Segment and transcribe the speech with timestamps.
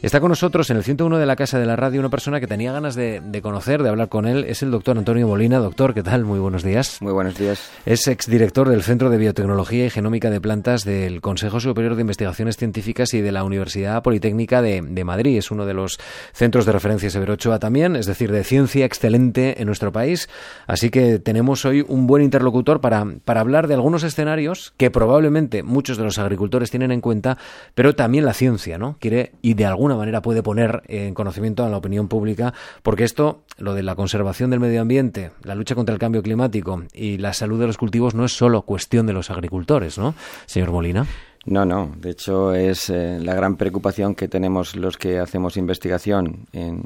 [0.00, 2.46] Está con nosotros en el 101 de la Casa de la Radio una persona que
[2.46, 4.44] tenía ganas de, conocer, de hablar con él.
[4.44, 5.58] Es el doctor Antonio Molina.
[5.58, 6.24] Doctor, ¿qué tal?
[6.24, 7.02] Muy buenos días.
[7.02, 7.68] Muy buenos días.
[7.84, 12.56] Es exdirector del Centro de Biotecnología y Genómica de Plantas del Consejo Superior de Investigaciones
[12.56, 15.36] Científicas y de la Universidad Politécnica de, Madrid.
[15.36, 15.98] Es uno de los
[16.32, 20.28] centros de referencia Severo Ochoa también, es decir, de ciencia excelente en nuestro país.
[20.68, 25.64] Así que tenemos hoy un buen interlocutor para, para hablar de algunos escenarios que probablemente
[25.64, 27.36] muchos de los agricultores tienen en cuenta,
[27.74, 28.96] pero también la ciencia, ¿no?
[29.00, 33.42] Quiere y de alguna manera puede poner en conocimiento a la opinión pública, porque esto,
[33.56, 37.32] lo de la conservación del medio ambiente, la lucha contra el cambio climático y la
[37.32, 40.14] salud de los cultivos no es solo cuestión de los agricultores, ¿no,
[40.46, 41.06] señor Molina?
[41.48, 41.92] No, no.
[41.96, 46.84] De hecho, es eh, la gran preocupación que tenemos los que hacemos investigación en,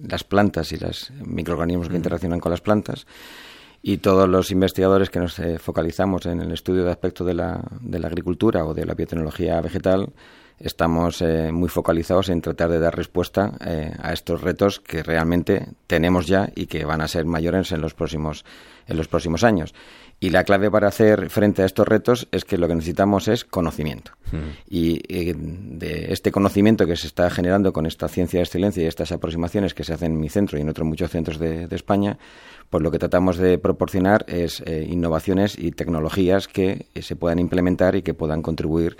[0.00, 3.06] las plantas y los microorganismos que interaccionan con las plantas
[3.82, 7.62] y todos los investigadores que nos eh, focalizamos en el estudio de aspectos de la,
[7.80, 10.10] de la agricultura o de la biotecnología vegetal
[10.60, 15.68] estamos eh, muy focalizados en tratar de dar respuesta eh, a estos retos que realmente
[15.86, 18.44] tenemos ya y que van a ser mayores en los próximos
[18.90, 19.74] en los próximos años.
[20.22, 23.44] Y la clave para hacer frente a estos retos es que lo que necesitamos es
[23.46, 24.12] conocimiento.
[24.30, 24.50] Hmm.
[24.68, 25.00] Y,
[25.32, 29.72] de este conocimiento que se está generando con esta ciencia de excelencia y estas aproximaciones
[29.72, 32.18] que se hacen en mi centro y en otros muchos centros de, España,
[32.68, 37.96] pues lo que tratamos de proporcionar es eh, innovaciones y tecnologías que se puedan implementar
[37.96, 38.98] y que puedan contribuir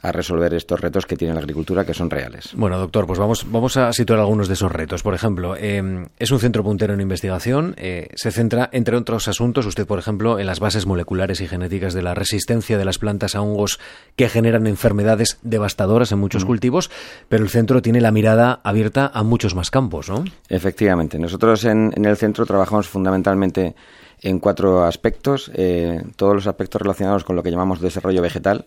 [0.00, 2.50] a resolver estos retos que tiene la agricultura, que son reales.
[2.54, 5.02] Bueno, doctor, pues vamos, vamos a situar algunos de esos retos.
[5.02, 9.66] Por ejemplo, eh, es un centro puntero en investigación, eh, se centra, entre otros asuntos,
[9.66, 13.34] usted, por ejemplo, en las bases moleculares y genéticas de la resistencia de las plantas
[13.34, 13.78] a hongos
[14.16, 16.46] que generan enfermedades devastadoras en muchos mm.
[16.46, 16.90] cultivos,
[17.28, 20.24] pero el centro tiene la mirada abierta a muchos más campos, ¿no?
[20.48, 21.18] Efectivamente.
[21.18, 23.74] Nosotros en, en el centro trabajamos fundamentalmente
[24.22, 28.64] en cuatro aspectos, eh, todos los aspectos relacionados con lo que llamamos desarrollo vegetal.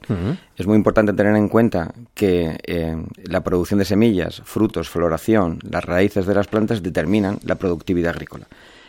[0.57, 5.85] Es muy importante tener en cuenta que eh, la producción de semillas, frutos, floración, las
[5.85, 8.47] raíces de las plantas determinan la productividad agrícola.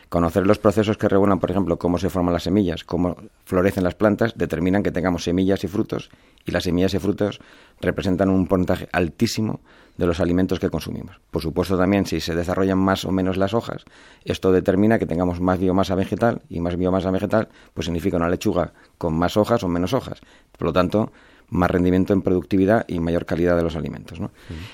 [0.08, 3.94] Conocer los procesos que regulan, por ejemplo, cómo se forman las semillas, cómo florecen las
[3.94, 6.10] plantas, determinan que tengamos semillas y frutos,
[6.44, 7.40] y las semillas y frutos
[7.80, 9.60] representan un porcentaje altísimo
[9.96, 11.20] de los alimentos que consumimos.
[11.30, 13.84] Por supuesto, también si se desarrollan más o menos las hojas,
[14.24, 18.72] esto determina que tengamos más biomasa vegetal, y más biomasa vegetal, pues significa una lechuga
[18.98, 20.20] con más hojas o menos hojas.
[20.56, 21.12] Por lo tanto,
[21.48, 24.20] más rendimiento en productividad y mayor calidad de los alimentos.
[24.20, 24.30] ¿no?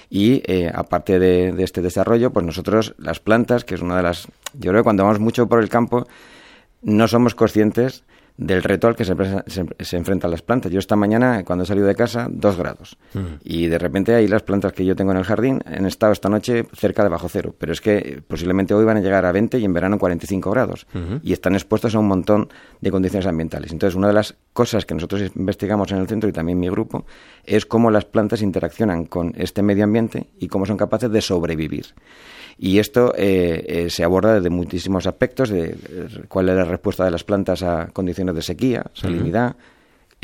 [0.08, 4.02] Y eh, aparte de, de, este desarrollo, pues nosotros las plantas, que es una de
[4.02, 4.26] las...
[4.54, 6.06] Yo creo que cuando vamos mucho por el campo,
[6.82, 8.04] no somos conscientes
[8.36, 9.14] del reto al que se,
[9.46, 10.72] se, enfrentan las plantas.
[10.72, 12.96] Yo esta mañana, cuando he salido de casa, dos grados.
[13.44, 16.28] Y de repente ahí las plantas que yo tengo en el jardín han estado esta
[16.28, 17.54] noche cerca de bajo cero.
[17.58, 20.86] Pero es que posiblemente hoy van a llegar a 20 y en verano 45 grados.
[21.22, 22.48] Y están expuestos a un montón
[22.80, 23.72] de condiciones ambientales.
[23.72, 27.04] Entonces, una de las cosas que nosotros investigamos en el centro y también mi grupo
[27.44, 31.86] es cómo las plantas interaccionan con este medio ambiente y cómo son capaces de sobrevivir.
[32.58, 35.76] Y esto eh, eh, se aborda desde muchísimos aspectos, de
[36.28, 39.56] cuál es la respuesta de las plantas a condiciones de sequía, salinidad,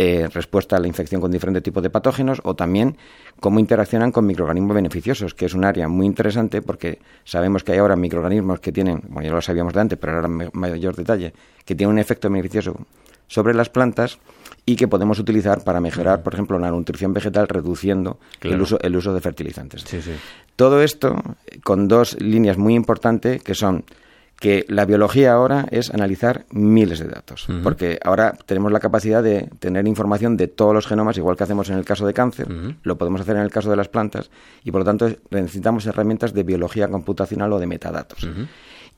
[0.01, 2.97] eh, respuesta a la infección con diferentes tipos de patógenos o también
[3.41, 7.79] cómo interaccionan con microorganismos beneficiosos, que es un área muy interesante porque sabemos que hay
[7.79, 11.33] ahora microorganismos que tienen, bueno, ya lo sabíamos de antes, pero ahora en mayor detalle,
[11.65, 12.77] que tienen un efecto beneficioso
[13.29, 14.19] sobre las plantas
[14.67, 18.97] y que podemos utilizar para mejorar, por ejemplo, la nutrición vegetal reduciendo el, uso, el
[18.97, 19.85] uso de fertilizantes.
[20.57, 21.15] Todo esto
[21.63, 23.85] con dos líneas muy importantes que son
[24.41, 29.49] que la biología ahora es analizar miles de datos, porque ahora tenemos la capacidad de
[29.59, 32.47] tener información de todos los genomas, igual que hacemos en el caso de cáncer,
[32.83, 34.31] lo podemos hacer en el caso de las plantas,
[34.63, 38.29] y por lo tanto necesitamos herramientas de biología computacional o de metadatos.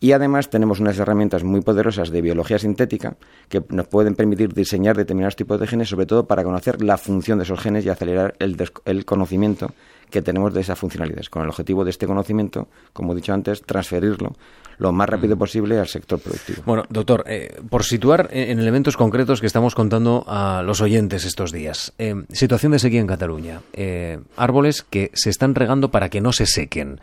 [0.02, 3.16] Y además tenemos unas herramientas muy poderosas de biología sintética
[3.50, 7.38] que nos pueden permitir diseñar determinados tipos de genes, sobre todo para conocer la función
[7.38, 9.74] de esos genes y acelerar el, conocimiento
[10.10, 13.62] que tenemos de esas funcionalidades, con el objetivo de este conocimiento, como he dicho antes,
[13.62, 14.34] transferirlo
[14.80, 15.38] lo más rápido mm.
[15.38, 16.62] posible al sector productivo.
[16.64, 21.52] Bueno, doctor, eh, por situar en elementos concretos que estamos contando a los oyentes estos
[21.52, 21.92] días.
[21.98, 23.60] Eh, situación de sequía en Cataluña.
[23.74, 27.00] Eh, árboles que se están regando para que no se sequen.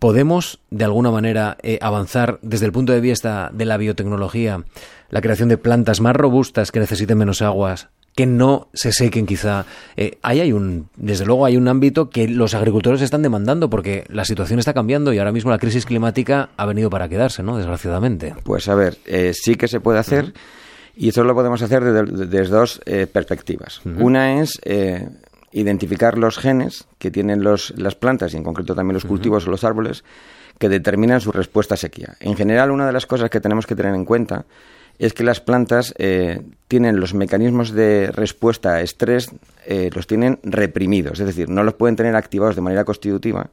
[0.00, 4.64] ¿Podemos, de alguna manera, avanzar desde el punto de vista de la biotecnología,
[5.10, 9.64] la creación de plantas más robustas que necesiten menos aguas, que no se sequen quizá.
[9.96, 14.06] Eh, ahí hay un, desde luego hay un ámbito que los agricultores están demandando porque
[14.08, 17.56] la situación está cambiando y ahora mismo la crisis climática ha venido para quedarse, ¿no?
[17.56, 18.34] Desgraciadamente.
[18.42, 20.34] Pues a ver, eh, sí que se puede hacer
[20.96, 23.82] y eso lo podemos hacer desde, dos eh, perspectivas.
[23.84, 24.58] Una es
[25.52, 29.50] identificar los genes que tienen los, las plantas y en concreto también los cultivos o
[29.52, 30.02] los árboles
[30.58, 32.16] que determinan su respuesta a sequía.
[32.18, 34.44] En general, una de las cosas que tenemos que tener en cuenta
[34.98, 39.30] es que las plantas eh, tienen los mecanismos de respuesta a estrés,
[39.66, 43.50] eh, los tienen reprimidos, es decir, no los pueden tener activados de manera constitutiva,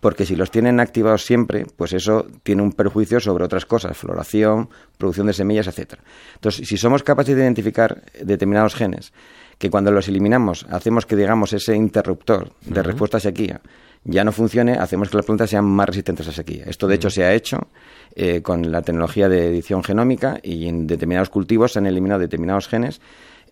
[0.00, 4.70] porque si los tienen activados siempre, pues eso tiene un perjuicio sobre otras cosas, floración,
[4.96, 6.02] producción de semillas, etcétera.
[6.36, 9.12] Entonces, si somos capaces de identificar determinados genes,
[9.58, 13.60] que cuando los eliminamos hacemos que, digamos, ese interruptor de respuesta a sequía
[14.04, 16.64] ya no funcione, hacemos que las plantas sean más resistentes a sequía.
[16.66, 17.68] Esto, de hecho, se ha hecho
[18.14, 22.68] eh, con la tecnología de edición genómica y en determinados cultivos se han eliminado determinados
[22.68, 23.00] genes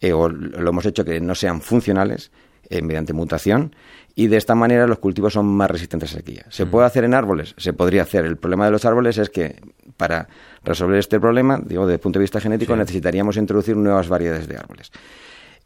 [0.01, 2.31] eh, o lo hemos hecho que no sean funcionales
[2.69, 3.77] eh, mediante mutación
[4.15, 6.47] y de esta manera los cultivos son más resistentes a sequía.
[6.49, 7.55] ¿Se puede hacer en árboles?
[7.59, 8.25] Se podría hacer.
[8.25, 9.61] El problema de los árboles es que
[9.97, 10.29] para
[10.65, 14.57] resolver este problema, digo, desde el punto de vista genético, necesitaríamos introducir nuevas variedades de
[14.57, 14.91] árboles.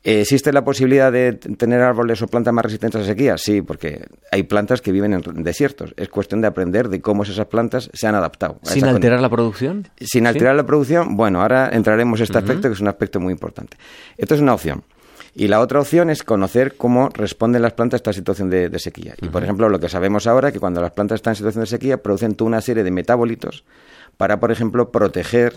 [0.02, 3.36] ¿Existe la posibilidad de tener árboles o plantas más resistentes a sequía?
[3.36, 5.92] Sí, porque hay plantas que viven en desiertos.
[5.96, 8.58] Es cuestión de aprender de cómo esas plantas se han adaptado.
[8.62, 9.88] ¿Sin alterar la producción?
[10.00, 13.32] Sin alterar la producción, bueno, ahora entraremos en este aspecto que es un aspecto muy
[13.32, 13.76] importante.
[14.16, 14.82] Esto es una opción.
[15.34, 19.14] Y la otra opción es conocer cómo responden las plantas a esta situación de, sequía.
[19.20, 21.62] Y, por ejemplo, lo que sabemos ahora es que cuando las plantas están en situación
[21.62, 23.64] de sequía, producen toda una serie de metabolitos
[24.16, 25.54] para, por ejemplo, proteger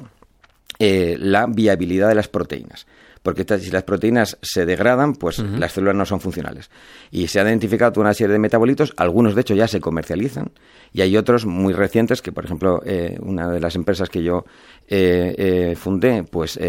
[0.80, 2.86] eh, la viabilidad de las proteínas
[3.24, 6.70] porque si las proteínas se degradan, pues las células no son funcionales.
[7.10, 10.52] Y se ha identificado una serie de metabolitos, algunos de hecho ya se comercializan,
[10.92, 14.46] y hay otros muy recientes que, por ejemplo, eh, una de las empresas que yo
[14.90, 16.60] eh, eh, fundé, pues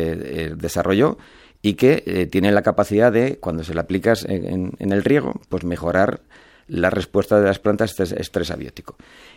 [0.57, 1.19] desarrolló
[1.61, 6.21] y que tienen la capacidad de, cuando se la aplicas en, el riego, pues mejorar
[6.69, 8.97] la respuesta de las plantas a este estrés abiótico.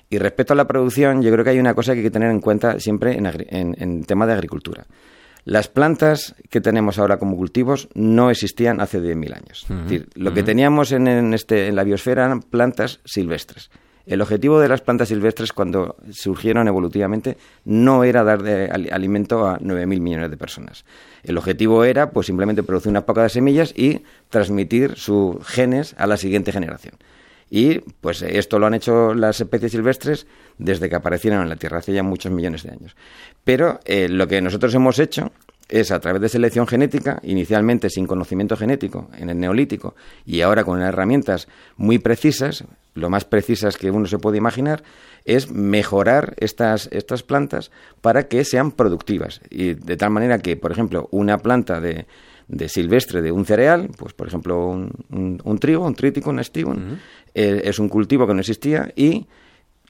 [0.10, 2.30] Y respecto a la producción, yo creo que hay una cosa que hay que tener
[2.30, 4.86] en cuenta siempre en, en tema de agricultura.
[5.48, 9.66] Las plantas que tenemos ahora como cultivos no existían hace 10.000 años.
[9.70, 13.72] es decir, lo que teníamos en, este, en la biosfera eran plantas silvestres.
[14.06, 18.46] El objetivo de las plantas silvestres cuando surgieron evolutivamente no era dar
[18.92, 20.84] alimento a 9.000 millones de personas.
[21.24, 26.08] El objetivo era pues simplemente producir una poca de semillas y transmitir sus genes a
[26.08, 26.96] la siguiente generación.
[27.50, 30.28] Y pues esto lo han hecho las especies silvestres
[30.58, 32.96] desde que aparecieron en la Tierra hace ya muchos millones de años.
[33.44, 35.32] Pero eh, lo que nosotros hemos hecho
[35.70, 39.96] es a través de selección genética, inicialmente sin conocimiento genético en el neolítico
[40.26, 42.64] y ahora con herramientas muy precisas,
[42.94, 44.84] lo más precisas que uno se puede imaginar,
[45.26, 47.72] es mejorar estas, estas plantas
[48.02, 49.42] para que sean productivas.
[49.50, 52.08] Y de tal manera que, por ejemplo, una planta de,
[52.48, 57.00] de silvestre de un cereal, pues por ejemplo un, un, trigo, un trítico, un estigón,
[57.40, 59.28] eh, es un cultivo que no existía y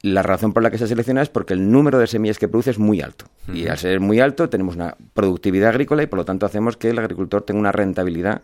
[0.01, 2.71] la razón por la que se selecciona es porque el número de semillas que produce
[2.71, 3.25] es muy alto.
[3.53, 6.89] Y al ser muy alto tenemos una productividad agrícola y por lo tanto hacemos que
[6.89, 8.41] el agricultor tenga una rentabilidad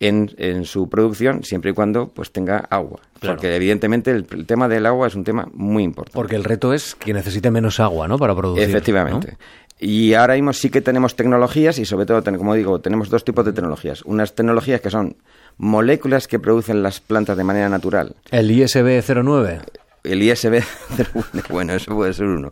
[0.00, 3.00] en, en su producción siempre y cuando pues tenga agua.
[3.20, 6.16] Porque evidentemente el, tema del agua es un tema muy importante.
[6.16, 8.16] Porque el reto es que necesite menos agua ¿no?
[8.16, 8.64] para producir.
[8.64, 9.36] Efectivamente.
[9.78, 13.44] Y ahora mismo sí que tenemos tecnologías y sobre todo, como digo, tenemos dos tipos
[13.44, 14.02] de tecnologías.
[14.02, 15.16] Unas tecnologías que son
[15.60, 18.16] moléculas que producen las plantas de manera natural.
[18.30, 19.60] ¿El ISB 09?
[20.02, 20.62] El ISB,
[21.50, 22.50] bueno, eso puede ser uno.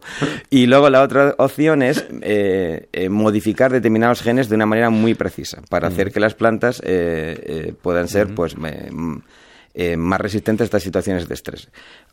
[0.50, 5.14] Y luego la otra opción es eh, eh, modificar determinados genes de una manera muy
[5.14, 11.26] precisa para hacer que las plantas eh, puedan ser, pues, más resistentes a estas situaciones
[11.26, 11.70] de estrés.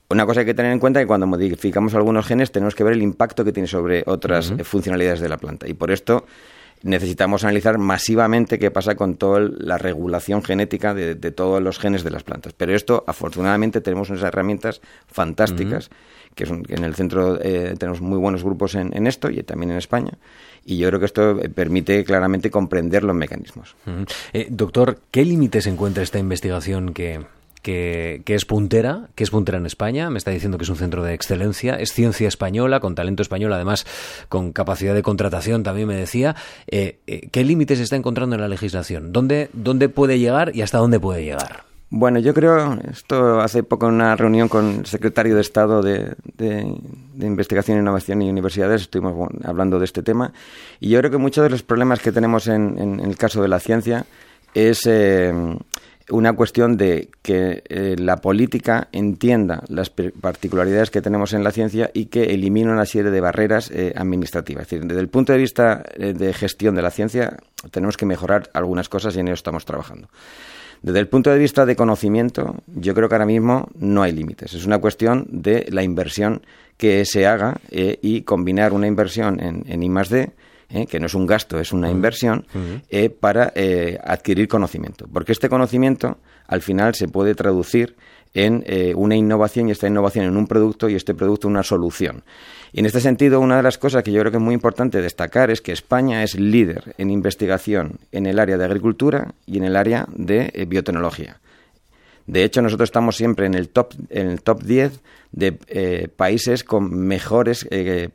[0.09, 2.73] Una cosa que hay que tener en cuenta es que cuando modificamos algunos genes tenemos
[2.73, 5.67] que ver el impacto que tiene sobre otras funcionalidades de la planta.
[5.67, 6.25] Y por esto
[6.85, 12.11] necesitamos analizar masivamente qué pasa con toda la regulación genética de, todos los genes de
[12.11, 12.53] las plantas.
[12.53, 15.89] Pero esto, afortunadamente, tenemos unas herramientas fantásticas,
[16.35, 20.11] que, en el centro eh, tenemos muy buenos grupos en, esto y también en España.
[20.63, 23.75] Y yo creo que esto eh, permite claramente comprender los mecanismos.
[24.31, 27.25] Eh, doctor, ¿qué límites encuentra esta investigación que,
[27.65, 31.03] que, es puntera, que es puntera en España, me está diciendo que es un centro
[31.03, 33.87] de excelencia, es ciencia española, con talento español, además
[34.29, 36.35] con capacidad de contratación, también me decía.
[36.67, 39.11] Eh, eh, ¿Qué límites está encontrando en la legislación?
[39.11, 41.63] ¿Dónde, ¿Dónde puede llegar y hasta dónde puede llegar?
[41.89, 46.13] Bueno, yo creo, esto hace poco en una reunión con el secretario de Estado de,
[46.37, 46.67] de,
[47.19, 50.33] Investigación, Innovación y Universidades, estuvimos hablando de este tema,
[50.79, 53.59] y yo creo que muchos de los problemas que tenemos en, el caso de la
[53.59, 54.05] ciencia
[54.53, 55.33] es eh,
[56.09, 61.89] una cuestión de que eh, la política entienda las particularidades que tenemos en la ciencia
[61.93, 64.63] y que elimine una serie de barreras eh, administrativas.
[64.63, 67.37] Es decir, desde el punto de vista eh, de gestión de la ciencia
[67.71, 70.09] tenemos que mejorar algunas cosas y en ello estamos trabajando.
[70.81, 74.53] Desde el punto de vista de conocimiento, yo creo que ahora mismo no hay límites.
[74.53, 76.43] Es una cuestión de la inversión
[76.77, 79.89] que se haga y combinar una inversión en, en I
[80.69, 80.85] ¿eh?
[80.85, 82.45] que no es un gasto, es una inversión,
[82.89, 85.07] eh, para eh, adquirir conocimiento.
[85.11, 86.17] Porque este conocimiento
[86.47, 87.95] al final se puede traducir
[88.33, 88.65] en
[88.97, 92.25] una innovación y esta innovación en un producto y este producto una solución.
[92.73, 95.01] Y en este sentido, una de las cosas que yo creo que es muy importante
[95.01, 99.63] destacar es que España es líder en investigación en el área de agricultura y en
[99.63, 101.39] el área de biotecnología.
[102.27, 104.99] De hecho, nosotros estamos siempre en el top, en el top 10
[105.31, 107.65] de eh, países con mejores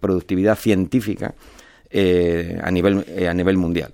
[0.01, 1.35] productividad científica
[1.93, 3.93] a, nivel, a nivel mundial.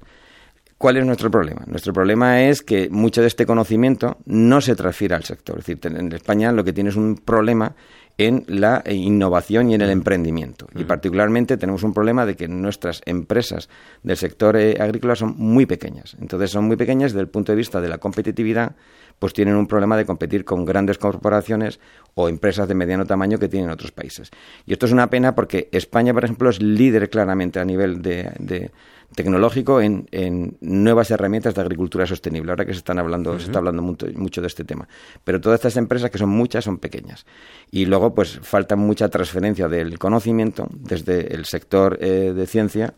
[0.78, 1.62] ¿Cuál es nuestro problema?
[1.66, 5.58] Nuestro problema es que mucho de este conocimiento no se transfiere al sector.
[5.58, 7.74] Es decir, en España lo que tiene es un problema
[8.18, 10.66] en la innovación y en el emprendimiento.
[10.74, 13.68] Y particularmente tenemos un problema de que nuestras empresas
[14.02, 16.16] del sector eh, agrícola son muy pequeñas.
[16.20, 18.74] Entonces son muy pequeñas desde el punto de vista de la competitividad,
[19.18, 21.78] pues tienen un problema de competir con grandes corporaciones
[22.14, 24.30] o empresas de mediano tamaño que tienen otros países.
[24.64, 28.70] Y esto es una pena porque España, por ejemplo, es líder claramente a nivel de
[29.14, 32.50] tecnológico en, en, nuevas herramientas de agricultura sostenible.
[32.50, 34.88] Ahora que se están hablando, se está hablando mucho, mucho, de este tema.
[35.24, 37.26] Pero todas estas empresas, que son muchas, son pequeñas.
[37.70, 42.94] Y luego, pues, falta mucha transferencia del conocimiento desde el sector eh, de ciencia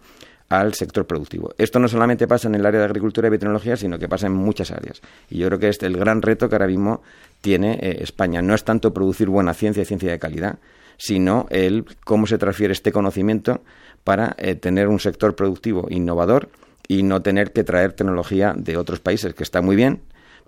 [0.49, 1.51] al sector productivo.
[1.59, 4.33] Esto no solamente pasa en el área de agricultura y biotecnología, sino que pasa en
[4.33, 5.01] muchas áreas.
[5.29, 7.03] Y yo creo que este es el gran reto que ahora mismo
[7.41, 8.41] tiene eh, España.
[8.41, 10.59] No es tanto producir buena ciencia y ciencia de calidad,
[10.97, 13.63] sino el cómo se transfiere este conocimiento
[14.09, 16.49] para eh, tener un sector productivo innovador
[16.89, 20.01] y no tener que traer tecnología de otros países, que está muy bien,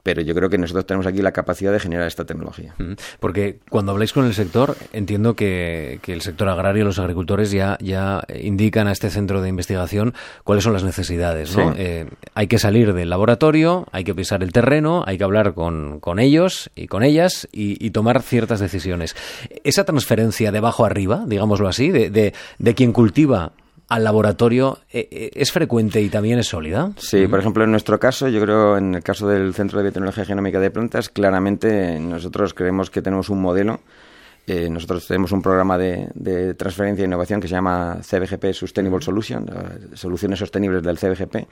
[0.03, 2.75] pero yo creo que nosotros tenemos aquí la capacidad de generar esta tecnología.
[3.19, 8.23] Porque cuando habláis con el sector, entiendo que, el sector agrario, los agricultores ya, ya
[8.43, 10.15] indican a este centro de investigación
[10.45, 11.57] cuáles son las necesidades.
[11.57, 11.75] ¿no?
[11.77, 16.01] Eh, hay que salir del laboratorio, hay que pisar el terreno, hay que hablar con,
[16.01, 19.17] con ellos y con ellas y, tomar ciertas decisiones.
[19.65, 23.53] Esa transferencia de abajo arriba, digámoslo así, de, de, de quien cultiva
[23.91, 26.93] al laboratorio eh, eh, es frecuente y también es sólida?
[26.97, 30.25] Sí, por ejemplo, en nuestro caso, yo creo, en el caso del Centro de Biotecnología
[30.25, 33.81] Genómica de Plantas, claramente nosotros creemos que tenemos un modelo.
[34.47, 39.47] Eh, nosotros tenemos un programa de, transferencia e innovación que se llama CBGP Sustainable Solution,
[39.95, 41.49] soluciones sostenibles del CBGP,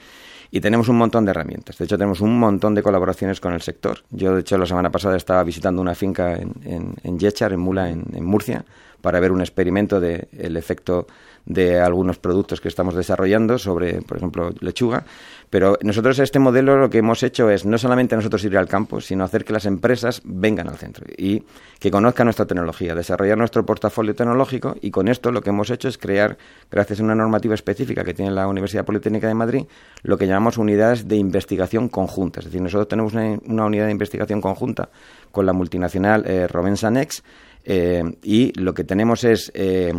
[0.52, 1.76] y tenemos un montón de herramientas.
[1.76, 4.04] De hecho, tenemos un montón de colaboraciones con el sector.
[4.11, 7.61] Yo, de hecho, la semana pasada estaba visitando una finca en, en, en Yechar, en
[7.61, 8.64] Mula, en, en Murcia,
[9.00, 11.07] para ver un experimento del el efecto
[11.49, 15.05] de algunos productos que estamos desarrollando sobre, por ejemplo, lechuga.
[15.49, 19.00] Pero nosotros este modelo lo que hemos hecho es no solamente nosotros ir al campo,
[19.00, 21.43] sino hacer que las empresas vengan al centro y
[21.81, 25.88] que conozcan nuestra tecnología, desarrollar nuestro portafolio tecnológico y con esto lo que hemos hecho
[25.88, 26.37] es crear,
[26.71, 29.64] gracias a una normativa específica que tiene la Universidad Politécnica de Madrid,
[30.02, 32.40] lo que llamamos unidades de investigación conjunta.
[32.40, 34.90] Es decir, nosotros tenemos una, unidad de investigación conjunta
[35.33, 37.23] con la multinacional eh, Robensanex
[37.71, 39.93] eh, y lo que tenemos es eh,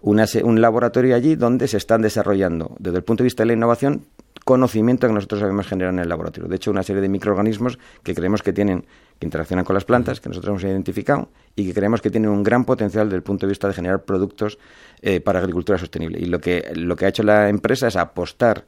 [0.00, 4.06] un laboratorio allí donde se están desarrollando, desde el punto de vista de la innovación,
[4.44, 6.48] conocimiento que nosotros sabemos generar en el laboratorio.
[6.48, 8.84] De hecho, una serie de microorganismos que creemos que tienen
[9.18, 12.44] que interaccionan con las plantas, que nosotros hemos identificado y que creemos que tienen un
[12.44, 14.58] gran potencial desde el punto de vista de generar productos
[15.02, 16.20] eh, para agricultura sostenible.
[16.20, 18.66] Y lo que, lo que ha hecho la empresa es apostar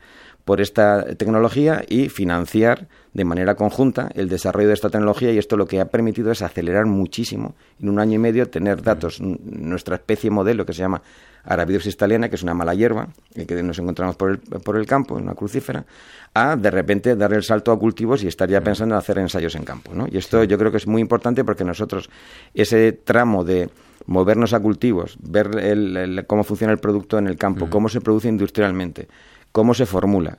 [0.48, 5.58] por esta tecnología y financiar de manera conjunta el desarrollo de esta tecnología y esto
[5.58, 9.20] lo que ha permitido es acelerar muchísimo en un año y medio tener datos.
[9.20, 11.02] Nuestra especie modelo que se llama
[11.44, 15.16] Arabidopsis italiana que es una mala hierba que nos encontramos por el, por el campo
[15.16, 15.84] una crucífera
[16.32, 19.54] a de repente dar el salto a cultivos y estar ya pensando en hacer ensayos
[19.54, 20.06] en campo ¿no?
[20.10, 22.08] y esto yo creo que es muy importante porque nosotros
[22.54, 23.68] ese tramo de
[24.06, 29.08] movernos a cultivos ver cómo funciona el producto en el campo cómo se produce industrialmente
[29.52, 30.38] cómo se formula,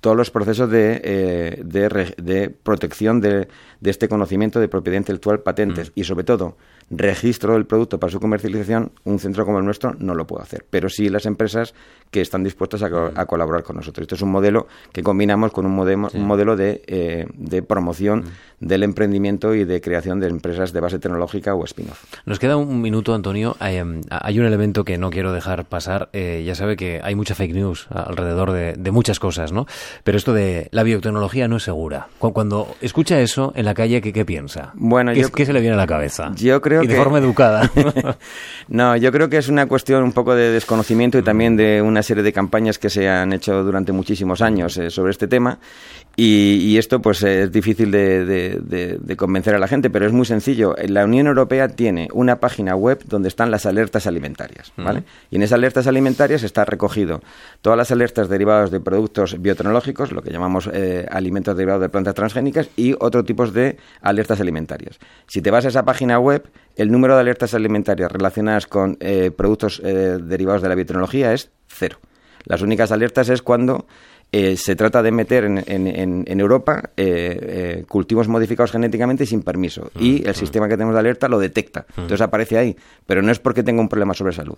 [0.00, 3.48] todos los procesos de, eh, de, protección de,
[3.80, 5.92] de, este conocimiento de propiedad intelectual patentes mm.
[6.00, 6.56] y sobre todo
[6.90, 10.66] registro del producto para su comercialización, un centro como el nuestro no lo puede hacer,
[10.68, 11.72] pero sí las empresas
[12.10, 14.02] que están dispuestas a, colaborar con nosotros.
[14.02, 18.24] Esto es un modelo que combinamos con un, modelo, un modelo de, eh, de promoción
[18.58, 22.04] del emprendimiento y de creación de empresas de base tecnológica o spin-off.
[22.26, 23.56] Nos queda un minuto, Antonio.
[23.60, 26.10] Hay, em, un elemento que no quiero dejar pasar.
[26.12, 29.66] Eh, ya sabe que hay mucha fake news alrededor de, muchas cosas, ¿no?
[30.04, 32.08] Pero esto de la biotecnología no es segura.
[32.18, 34.72] Cuando escucha eso en la calle, ¿qué, qué piensa?
[34.74, 36.32] Bueno, ¿Qué, ¿Qué se le viene a la cabeza?
[36.36, 37.70] Yo creo y de forma educada.
[38.68, 42.02] no, yo creo que es una cuestión un poco de desconocimiento y también de una
[42.02, 45.58] serie de campañas que se han hecho durante muchísimos años eh, sobre este tema.
[46.16, 50.74] Y, esto pues es difícil de, convencer a la gente, pero es muy sencillo.
[50.86, 55.04] La Unión Europea tiene una página web donde están las alertas alimentarias, ¿vale?
[55.30, 57.22] Y en esas alertas alimentarias está recogido
[57.62, 59.79] todas las alertas derivadas de productos biotecnológicos,
[60.12, 64.98] lo que llamamos eh, alimentos derivados de plantas transgénicas, y otro tipos de alertas alimentarias.
[65.26, 69.30] Si te vas a esa página web, el número de alertas alimentarias relacionadas con eh,
[69.30, 71.98] productos eh, derivados de la biotecnología es cero.
[72.44, 73.86] Las únicas alertas es cuando
[74.32, 79.90] eh, se trata de meter en, en, Europa eh, cultivos modificados genéticamente sin permiso.
[79.98, 81.86] y el sistema que tenemos de alerta lo detecta.
[81.90, 82.76] Entonces aparece ahí.
[83.06, 84.56] Pero no es porque tenga un problema sobre salud.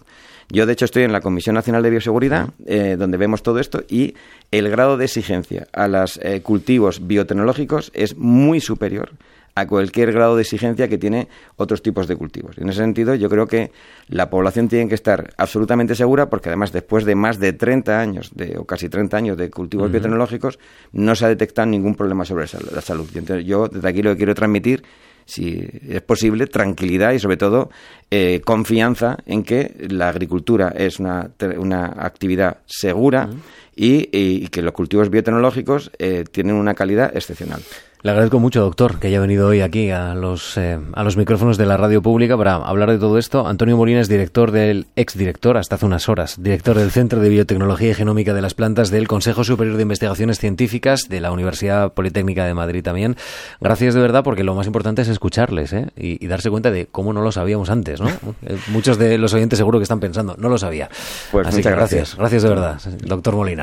[0.51, 2.51] Yo, de hecho, estoy en la Comisión Nacional de Bioseguridad,
[2.99, 4.15] donde vemos todo esto, y
[4.51, 9.13] el grado de exigencia a los cultivos biotecnológicos es muy superior
[9.55, 12.57] a cualquier grado de exigencia que tiene otros tipos de cultivos.
[12.59, 13.71] En ese sentido, yo creo que
[14.09, 18.31] la población tiene que estar absolutamente segura porque además después de más de 30 años
[18.35, 20.59] de, o casi 30 años de cultivos biotecnológicos
[20.93, 23.09] no se ha detectado ningún problema sobre la salud.
[23.15, 24.83] Entonces, yo desde aquí lo que quiero transmitir
[25.25, 27.71] si es posible, tranquilidad y sobre todo
[28.11, 33.31] eh, confianza en que la agricultura es una, una actividad segura
[33.75, 37.63] y, que los cultivos biotecnológicos eh, tienen una calidad excepcional.
[38.05, 41.57] Le agradezco mucho, doctor, que haya venido hoy aquí a los, eh, a los micrófonos
[41.57, 43.47] de la radio pública para hablar de todo esto.
[43.47, 47.91] Antonio Molina es director del, exdirector hasta hace unas horas, director del Centro de Biotecnología
[47.91, 52.45] y Genómica de las Plantas del Consejo Superior de Investigaciones Científicas de la Universidad Politécnica
[52.45, 53.17] de Madrid también.
[53.61, 55.87] Gracias de verdad, porque lo más importante es escucharles ¿eh?
[55.97, 58.01] y, darse cuenta de cómo no lo sabíamos antes.
[58.01, 58.09] ¿no?
[58.45, 60.89] Eh, muchos de los oyentes seguro que están pensando, no lo sabía.
[61.31, 62.17] Pues Así muchas que gracias.
[62.17, 63.61] Gracias de verdad, doctor Molina.